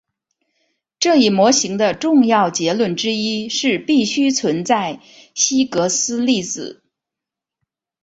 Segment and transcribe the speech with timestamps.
[0.99, 4.99] 这一模型的重要结论之一是必须存在
[5.35, 6.81] 希格斯粒子。